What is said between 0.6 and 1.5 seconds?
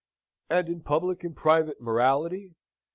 in public and